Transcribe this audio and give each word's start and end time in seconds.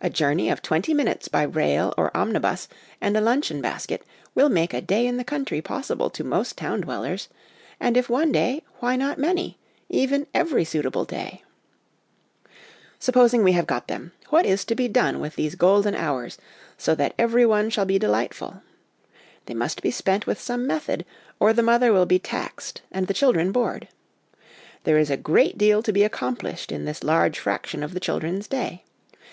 A 0.00 0.08
journey 0.08 0.50
of 0.50 0.62
twenty 0.62 0.94
minutes 0.94 1.26
by 1.26 1.42
rail 1.42 1.92
or 1.98 2.16
omni 2.16 2.38
bus, 2.38 2.68
and 3.00 3.16
a 3.16 3.20
luncheon 3.20 3.60
basket, 3.60 4.04
will 4.32 4.48
make 4.48 4.72
a 4.72 4.80
day 4.80 5.04
in 5.04 5.16
the 5.16 5.24
country 5.24 5.60
possible 5.60 6.08
to 6.10 6.22
most 6.22 6.56
town 6.56 6.82
dwellers; 6.82 7.28
and 7.80 7.96
if 7.96 8.08
one 8.08 8.30
day, 8.30 8.62
why 8.78 8.94
not 8.94 9.18
many, 9.18 9.58
even 9.88 10.28
every 10.32 10.64
suitable 10.64 11.04
day? 11.04 11.42
Supposing 13.00 13.42
we 13.42 13.50
have 13.50 13.66
got 13.66 13.88
them, 13.88 14.12
what 14.28 14.46
is 14.46 14.64
to 14.64 14.76
be 14.76 14.86
done 14.86 15.18
with 15.18 15.34
these 15.34 15.56
golden 15.56 15.96
hours, 15.96 16.38
so 16.76 16.94
that 16.94 17.14
every 17.18 17.44
one 17.44 17.68
shall 17.68 17.84
be 17.84 17.98
delightful? 17.98 18.62
They 19.46 19.54
must 19.54 19.82
be 19.82 19.90
spent 19.90 20.24
with 20.24 20.40
some 20.40 20.68
method, 20.68 21.04
or 21.40 21.52
the 21.52 21.64
mother 21.64 21.92
will 21.92 22.06
be 22.06 22.20
taxed 22.20 22.82
and 22.92 23.08
the 23.08 23.12
children 23.12 23.50
bored. 23.50 23.88
There 24.84 24.98
is 24.98 25.10
a 25.10 25.16
great 25.16 25.58
deal 25.58 25.82
to 25.82 25.92
be 25.92 26.04
accomplished 26.04 26.70
in 26.70 26.84
this 26.84 27.02
large 27.02 27.40
fraction 27.40 27.82
of 27.82 27.92
the 27.92 27.98
children's 27.98 28.46
day. 28.46 28.84